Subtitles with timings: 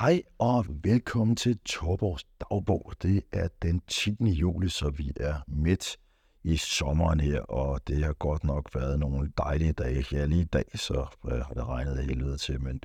[0.00, 2.92] Hej og velkommen til Torborgs dagbog.
[3.02, 4.16] Det er den 10.
[4.20, 5.96] juli, så vi er midt
[6.44, 10.04] i sommeren her, og det har godt nok været nogle dejlige dage.
[10.12, 12.80] Ja, lige i dag, så øh, har det regnet af helvede til, men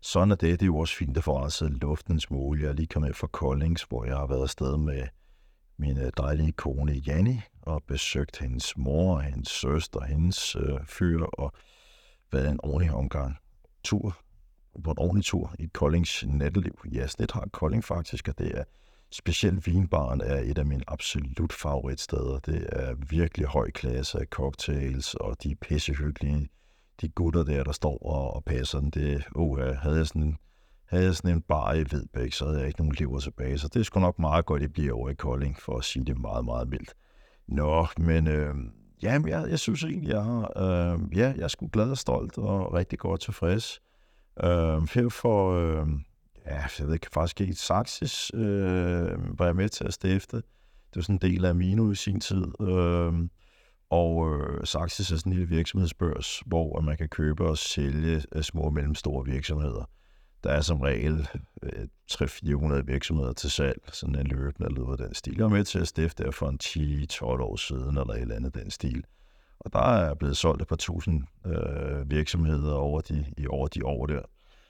[0.00, 0.60] sådan er det.
[0.60, 2.62] Det er jo også fint at få renset luften en smule.
[2.62, 5.02] Jeg er lige kommet fra Koldings, hvor jeg har været afsted med
[5.76, 11.52] min øh, dejlige kone Janni, og besøgt hendes mor, hendes søster, hendes øh, fyr, og
[12.32, 13.36] været en ordentlig omgang
[13.84, 14.16] tur
[14.84, 16.78] på en ordentlig tur i Koldings natteliv.
[16.92, 18.64] Ja, det har Kolding faktisk, og det er
[19.10, 22.38] specielt vinbaren er et af mine absolut favoritsteder.
[22.38, 26.48] Det er virkelig høj klasse af cocktails, og de er pissehyggelige.
[27.00, 30.38] De gutter der, der står og, og passer den, det oh, havde jeg sådan
[30.88, 33.58] havde jeg sådan en bar i Vedbæk, så havde jeg ikke nogen lever tilbage.
[33.58, 36.04] Så det er sgu nok meget godt, det bliver over i Kolding, for at sige
[36.04, 36.94] det meget, meget mildt.
[37.48, 38.54] Nå, men øh,
[39.02, 42.38] ja, jeg, jeg synes egentlig, jeg har, øh, ja, jeg er sgu glad og stolt
[42.38, 43.80] og rigtig godt tilfreds.
[44.44, 45.88] Øh, her for, øh,
[46.46, 50.36] ja, jeg ved ikke, faktisk ikke, Saxis øh, var jeg med til at stifte.
[50.36, 52.46] Det var sådan en del af Amino i sin tid.
[52.60, 53.12] Øh,
[53.90, 58.42] og øh, Saxis er sådan en lille virksomhedsbørs, hvor man kan købe og sælge øh,
[58.42, 59.90] små og mellemstore virksomheder.
[60.44, 61.28] Der er som regel
[61.62, 65.34] øh, 300-400 virksomheder til salg, sådan en løbende eller noget den stil.
[65.36, 66.58] Jeg var med til at stifte der for en
[67.12, 69.04] 10-12 år siden, eller et eller andet den stil.
[69.60, 73.86] Og der er blevet solgt et par tusind øh, virksomheder over de, i over de
[73.86, 74.22] år der.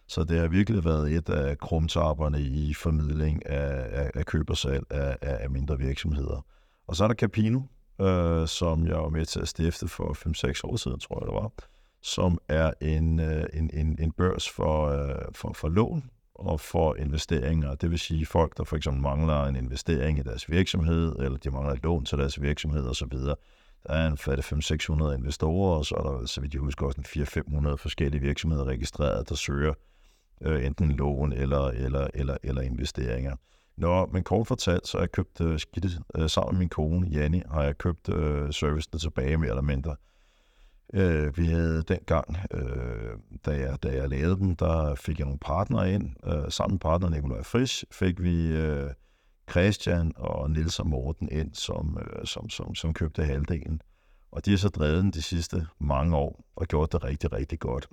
[0.08, 4.56] Så det har virkelig været et af krumtapperne i formidling af, af, af køb og
[4.56, 6.46] salg af, af mindre virksomheder.
[6.86, 7.60] Og så er der Capino,
[8.00, 10.14] øh, som jeg var med til at stifte for
[10.54, 11.52] 5-6 år siden, tror jeg det var,
[12.02, 16.94] som er en, øh, en, en, en børs for, øh, for, for lån og for
[16.94, 17.74] investeringer.
[17.74, 21.50] Det vil sige folk, der for eksempel mangler en investering i deres virksomhed, eller de
[21.50, 23.18] mangler et lån til deres virksomhed osv.,
[23.86, 24.18] der er en
[25.12, 27.22] 500-600 investorer, og så er der, så vidt jeg husker, også en
[27.70, 29.74] 400-500 forskellige virksomheder registreret, der søger
[30.40, 33.36] øh, enten lån eller, eller, eller, eller investeringer.
[33.76, 37.08] Nå, men kort fortalt, så har jeg købt øh, skidtet, øh, sammen med min kone,
[37.08, 39.96] Janni, har jeg købt øh, servicen tilbage mere eller mindre.
[40.94, 45.38] Øh, vi havde dengang, øh, da, jeg, da jeg lavede dem, der fik jeg nogle
[45.38, 46.10] partnere ind.
[46.26, 48.90] Øh, sammen med partner Nikolaj Frisch fik vi øh,
[49.50, 53.80] Christian og Nils og Morten ind, som, øh, som, som, som købte halvdelen.
[54.32, 57.58] Og de har så drevet den de sidste mange år og gjort det rigtig, rigtig
[57.58, 57.88] godt.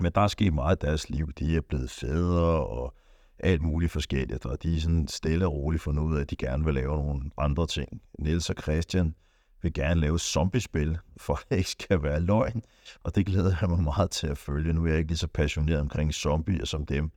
[0.00, 1.32] Men der er sket meget i deres liv.
[1.32, 2.94] De er blevet fædre og
[3.38, 6.36] alt muligt forskelligt, og de er sådan stille og roligt fundet ud af, at de
[6.36, 8.02] gerne vil lave nogle andre ting.
[8.18, 9.14] Niels og Christian
[9.62, 12.62] vil gerne lave zombiespil, for at det ikke skal være løgn,
[13.04, 14.72] og det glæder jeg mig meget til at følge.
[14.72, 17.10] Nu er jeg ikke lige så passioneret omkring zombier som dem,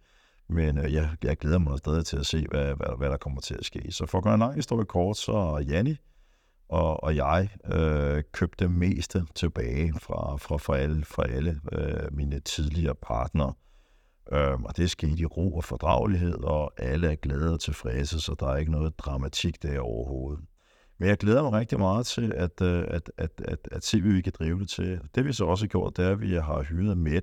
[0.49, 3.41] men øh, jeg, jeg glæder mig stadig til at se, hvad, hvad, hvad der kommer
[3.41, 3.91] til at ske.
[3.91, 5.97] Så for at gøre en lang historie kort, så Janni
[6.71, 12.15] og, og jeg øh, købte det meste tilbage fra, fra, fra alle, fra alle øh,
[12.15, 13.53] mine tidligere partnere.
[14.33, 18.35] Øhm, og det skete i ro og fordragelighed, og alle er glade og tilfredse, så
[18.39, 20.43] der er ikke noget dramatik der overhovedet.
[20.99, 24.11] Men jeg glæder mig rigtig meget til at, øh, at, at, at, at se, hvad
[24.11, 24.99] vi kan drive det til.
[25.15, 27.21] Det vi så også har gjort, det er, at vi har hyret med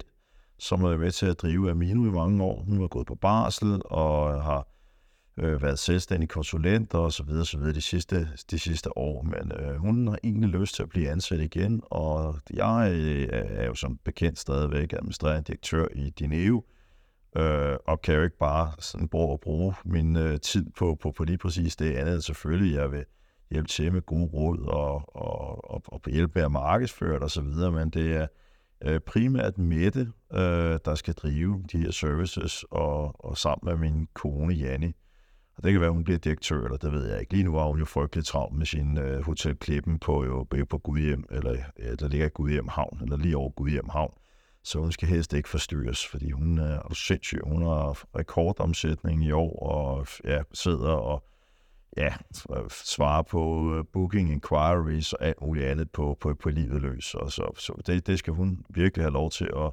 [0.59, 2.63] som er med til at drive Amino i mange år.
[2.63, 4.67] Hun har gået på barsel og har
[5.39, 9.23] øh, været selvstændig konsulent og så videre, så videre de sidste, de sidste år.
[9.23, 13.67] Men øh, hun har egentlig lyst til at blive ansat igen, og jeg øh, er
[13.67, 16.65] jo som bekendt stadigvæk administrerende direktør i Dineo,
[17.37, 21.13] øh, og kan jo ikke bare sådan bruge, at bruge min øh, tid på, på,
[21.13, 22.25] på lige præcis det andet.
[22.25, 23.05] Selvfølgelig, jeg vil
[23.51, 27.41] hjælpe til med gode råd og, og, og, og hjælpe med at markedsføre og så
[27.41, 28.27] videre, men det er
[28.85, 34.09] øh, primært Mette, øh, der skal drive de her services, og, og sammen med min
[34.15, 34.95] kone Janni.
[35.59, 37.33] Og det kan være, hun bliver direktør, eller det ved jeg ikke.
[37.33, 41.25] Lige nu var hun jo frygtelig travlt med sin øh, hotelklippen på, jo, på Gudhjem,
[41.31, 44.15] eller ja, der ligger Gudhjem Havn, eller lige over Gudhjem Havn.
[44.65, 47.41] Så hun skal helst ikke forstyrres, fordi hun øh, er, er sindssyg.
[47.45, 51.25] Hun har rekordomsætning i år, og ja, sidder og
[51.97, 52.15] ja,
[52.71, 57.15] svare på uh, booking inquiries og alt muligt andet på, på, på livet løs.
[57.15, 59.71] Og så, så det, det skal hun virkelig have lov til at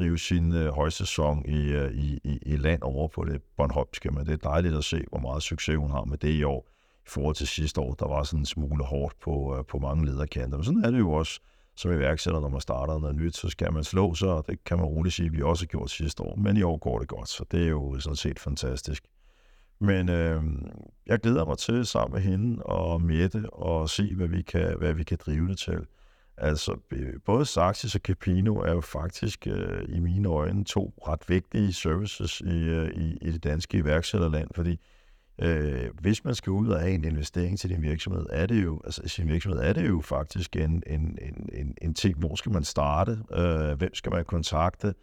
[0.00, 4.10] drive sin øh, højsæson i, øh, i, i, i land over på det Bornholmske.
[4.10, 6.68] Men det er dejligt at se, hvor meget succes hun har med det i år
[7.06, 7.94] i forhold til sidste år.
[7.94, 10.58] Der var sådan en smule hårdt på, øh, på mange lederkanter.
[10.58, 11.40] Men sådan er det jo også
[11.76, 14.76] som iværksætter, når man starter noget nyt, så skal man slå sig, og det kan
[14.76, 16.36] man roligt sige, at vi også har gjort sidste år.
[16.36, 19.04] Men i år går det godt, så det er jo sådan set fantastisk.
[19.78, 20.42] Men øh,
[21.06, 24.92] jeg glæder mig til sammen med hende og Mette og se, hvad vi kan, hvad
[24.92, 25.86] vi kan drive det til.
[26.42, 31.28] Altså, øh, både Saxis og Capino er jo faktisk øh, i mine øjne to ret
[31.28, 34.80] vigtige services i, øh, i, i det danske iværksætterland, fordi
[35.42, 38.80] øh, hvis man skal ud og have en investering til din virksomhed, er det jo,
[38.84, 42.52] altså sin virksomhed, er det jo faktisk en, en, en, en, en ting, hvor skal
[42.52, 44.94] man starte, øh, hvem skal man kontakte,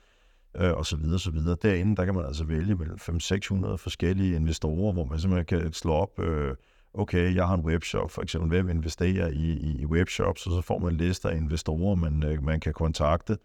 [0.57, 1.57] øh, og så videre, så videre.
[1.61, 5.93] Derinde, der kan man altså vælge mellem 500-600 forskellige investorer, hvor man simpelthen kan slå
[5.93, 6.55] op, øh,
[6.93, 10.61] okay, jeg har en webshop, for eksempel, hvem investerer i, i, i webshops, og så
[10.61, 13.37] får man en liste af investorer, man, øh, man kan kontakte,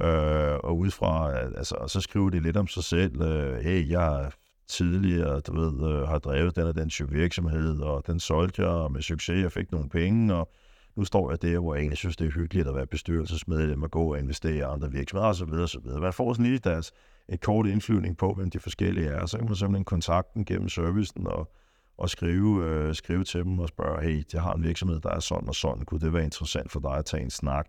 [0.00, 3.90] øh, og ud fra, altså, og så skriver de lidt om sig selv, øh, hey,
[3.90, 4.30] jeg
[4.68, 9.02] tidligere, du ved, øh, har drevet den og den virksomhed, og den solgte jeg med
[9.02, 10.52] succes, jeg fik nogle penge, og
[10.96, 13.90] nu står jeg der, hvor jeg egentlig synes, det er hyggeligt at være bestyrelsesmedlem og
[13.90, 15.52] gå og investere i andre virksomheder osv.
[15.52, 16.00] osv.
[16.00, 16.92] Man får sådan lige deres,
[17.28, 20.68] et kort indflyvning på, hvem de forskellige er, så kan man simpelthen kontakte dem gennem
[20.68, 21.52] servicen og,
[21.98, 25.20] og skrive, øh, skrive til dem og spørge, hey, jeg har en virksomhed, der er
[25.20, 27.66] sådan og sådan, kunne det være interessant for dig at tage en snak?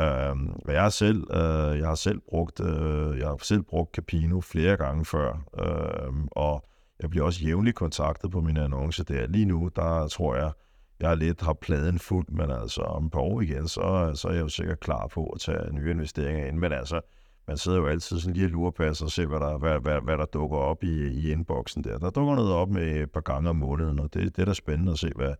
[0.00, 0.36] Øh,
[0.68, 4.76] jeg har selv, øh, jeg har selv brugt, øh, jeg har selv brugt Capino flere
[4.76, 6.68] gange før, øh, og
[7.02, 9.26] jeg bliver også jævnligt kontaktet på mine annoncer der.
[9.26, 10.52] Lige nu, der tror jeg,
[11.00, 14.32] jeg lidt har pladen fuld, men altså om et par år igen, så, så er
[14.32, 16.58] jeg jo sikkert klar på at tage nye investeringer ind.
[16.58, 17.00] Men altså,
[17.48, 19.80] man sidder jo altid sådan lige og lurer på altså, og ser, hvad der, hvad,
[19.80, 21.98] hvad, hvad der dukker op i, i inboxen der.
[21.98, 24.52] Der dukker noget op med et par gange om måneden, og det, det er da
[24.52, 25.34] spændende at se, hvad,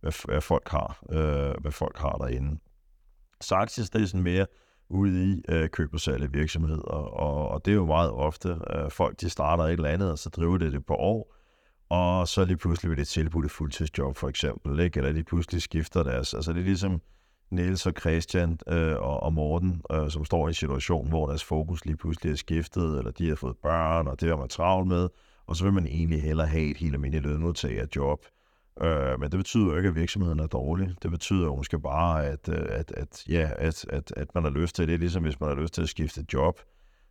[0.00, 2.60] hvad, hvad folk har, øh, hvad folk har derinde.
[3.40, 4.46] Saxis, det er sådan mere
[4.88, 8.90] ude i øh, køb og salg virksomheder, og, og, det er jo meget ofte, øh,
[8.90, 11.34] folk de starter et eller andet, og så driver det det på år,
[11.88, 14.98] og så lige pludselig vil det tilbudt et fuldtidsjob for eksempel, ikke?
[14.98, 17.00] eller de pludselig skifter deres, altså det er ligesom
[17.50, 21.44] Niels og Christian øh, og, og Morten, øh, som står i en situation, hvor deres
[21.44, 24.88] fokus lige pludselig er skiftet, eller de har fået børn, og det har man travlt
[24.88, 25.08] med,
[25.46, 28.24] og så vil man egentlig hellere have et helt almindeligt lønmodtagerjob,
[28.82, 30.94] Øh, men det betyder jo ikke, at virksomheden er dårlig.
[31.02, 34.50] Det betyder jo måske bare, at, øh, at, at, ja, at, at, at man har
[34.50, 36.60] lyst til det, ligesom hvis man har lyst til at skifte job,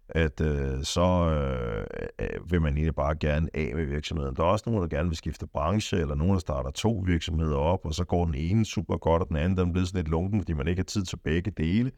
[0.10, 4.36] at øh, så øh, øh, vil man egentlig bare gerne af med virksomheden.
[4.36, 7.58] Der er også nogen, der gerne vil skifte branche, eller nogen, der starter to virksomheder
[7.58, 10.08] op, og så går den ene super godt, og den anden den bliver sådan lidt
[10.08, 11.92] lunken, fordi man ikke har tid til begge dele.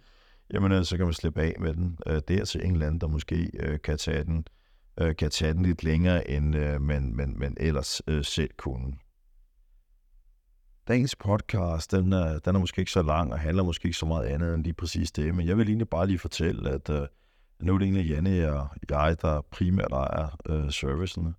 [0.54, 1.98] Jamen, øh, så kan man slippe af med den.
[2.07, 4.45] Øh, der til en eller anden, der måske øh, kan, tage den,
[5.01, 8.94] øh, kan tage den lidt længere, end øh, man, man, man ellers øh, selv kunne.
[10.88, 14.06] Dagens podcast, den er, den er måske ikke så lang, og handler måske ikke så
[14.06, 17.07] meget andet end lige præcis det, men jeg vil egentlig bare lige fortælle, at øh,
[17.59, 21.36] nu er det egentlig Janne og jeg, der primært ejer øh, servicen.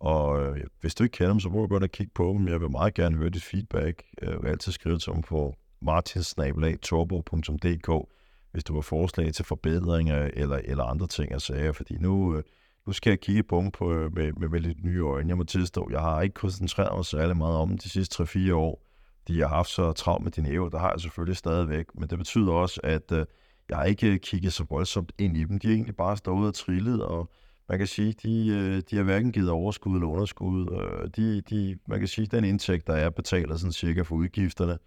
[0.00, 2.48] Og øh, hvis du ikke kender dem, så må du godt kigge på dem.
[2.48, 4.02] Jeg vil meget gerne høre dit feedback.
[4.22, 8.08] Øh, jeg vil altid skrive til dem på martinsnabelag.torbo.dk,
[8.52, 12.42] hvis du har forslag til forbedringer eller, eller andre ting at sige, fordi nu, øh,
[12.86, 15.28] nu skal jeg kigge på dem på, øh, med, med, med lidt nye øjne.
[15.28, 18.82] Jeg må tilstå, jeg har ikke koncentreret mig særlig meget om de sidste 3-4 år,
[19.28, 22.18] de har haft så travlt med din æver, der har jeg selvfølgelig stadigvæk, men det
[22.18, 23.26] betyder også, at øh,
[23.68, 25.58] jeg har ikke øh, kigget så voldsomt ind i dem.
[25.58, 27.30] De er egentlig bare stået og trillet, og
[27.68, 30.82] man kan sige, de, øh, de har hverken givet overskud eller underskud.
[30.82, 34.78] Øh, de, de, man kan sige, den indtægt, der er, betaler sådan cirka for udgifterne.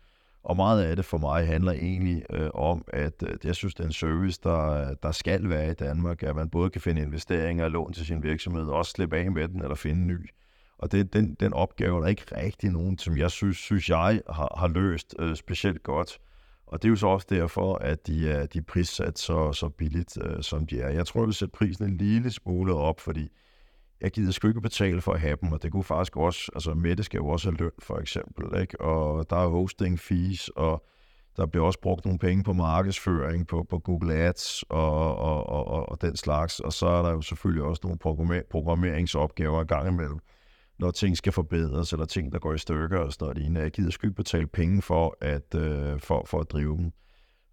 [0.44, 3.84] Og meget af det for mig handler egentlig øh, om, at øh, jeg synes, det
[3.84, 7.66] er en service, der, der skal være i Danmark, at man både kan finde investeringer
[7.66, 10.30] og lån til sin virksomhed, og også slippe af med den eller finde en ny.
[10.78, 14.22] Og det, den, den opgave der er ikke rigtig nogen, som jeg synes, synes jeg
[14.30, 16.20] har, har løst øh, specielt godt.
[16.70, 19.70] Og det er jo så også derfor, at de er, de er prissat så, så
[19.70, 20.90] billigt, øh, som de er.
[20.90, 23.30] Jeg tror, jeg vil sætte prisen en lille smule op, fordi
[24.02, 26.74] jeg gider sgu ikke betale for at have dem, og det kunne faktisk også, altså
[26.74, 28.82] Mette skal jo også have løn for eksempel, ikke?
[28.82, 30.86] og der er hosting fees, og
[31.38, 35.68] der bliver også brugt nogle penge på markedsføring, på, på Google Ads og, og, og,
[35.68, 39.88] og, og den slags, og så er der jo selvfølgelig også nogle programmeringsopgaver i gang
[39.88, 40.20] imellem
[40.80, 43.64] når ting skal forbedres, eller ting, der går i stykker og sådan noget.
[43.64, 46.92] Jeg gider sgu ikke betale penge for at, øh, for, for at drive dem.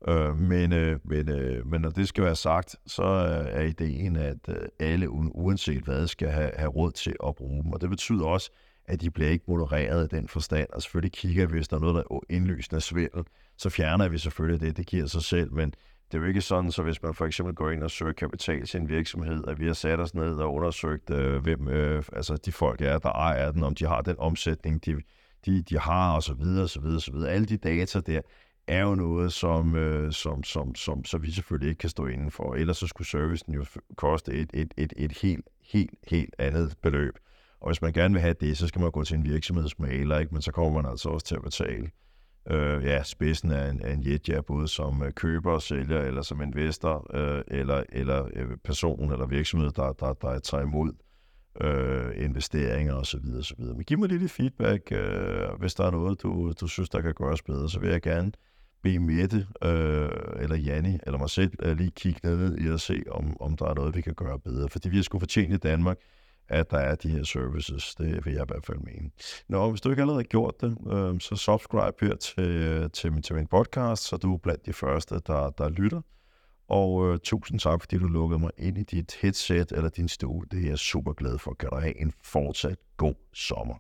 [0.09, 4.17] Øh, men, øh, men, øh, men når det skal være sagt, så øh, er ideen,
[4.17, 7.73] at øh, alle, uanset hvad, skal have, have råd til at bruge dem.
[7.73, 8.51] Og det betyder også,
[8.87, 10.69] at de bliver ikke modereret i den forstand.
[10.73, 13.25] Og selvfølgelig kigger vi, hvis der er noget, der er indlysende svindel,
[13.59, 14.77] så fjerner vi selvfølgelig det.
[14.77, 15.75] Det giver sig selv, men
[16.13, 18.67] det er jo ikke sådan, så hvis man for eksempel går ind og søger kapital
[18.67, 22.37] til en virksomhed, at vi har sat os ned og undersøgt, øh, hvem øh, altså
[22.37, 25.03] de folk er, der ejer den, om de har den omsætning, de,
[25.47, 27.31] de, de har, og så videre, og så videre, og så videre.
[27.31, 28.21] Alle de data der
[28.67, 32.31] er jo noget, som, øh, som, som, som, som vi selvfølgelig ikke kan stå inden
[32.31, 32.55] for.
[32.55, 33.65] Ellers så skulle servicen jo
[33.97, 37.19] koste et, et, et, et helt, helt, helt andet beløb.
[37.61, 40.35] Og hvis man gerne vil have det, så skal man gå til en virksomhedsmaler, ikke?
[40.35, 41.91] men så kommer man altså også til at betale
[42.51, 46.23] øh, ja, spidsen af en, af en jetja, både som øh, køber og sælger, eller
[46.23, 50.93] som investor, øh, eller, eller personen person eller virksomhed, der, der, der tager imod
[51.61, 53.21] øh, investeringer osv.
[53.39, 53.61] osv.
[53.61, 57.15] Men giv mig lidt feedback, øh, hvis der er noget, du, du synes, der kan
[57.15, 58.33] gøres bedre, så vil jeg gerne
[58.83, 63.03] bede Mette, øh, eller Janni, eller mig selv, øh, lige kigge ned i og se,
[63.11, 64.69] om, om der er noget, vi kan gøre bedre.
[64.69, 65.97] Fordi vi har sgu fortjent i Danmark,
[66.49, 67.95] at der er de her services.
[67.95, 69.11] Det vil jeg i hvert fald mene.
[69.49, 73.23] Nå, hvis du ikke allerede har gjort det, øh, så subscribe her til, øh, til,
[73.23, 76.01] til min podcast, så du er blandt de første, der, der lytter.
[76.69, 80.45] Og øh, tusind tak, fordi du lukkede mig ind i dit headset eller din stue.
[80.51, 81.55] Det er jeg super glad for.
[81.55, 83.75] Kan du have en fortsat god sommer.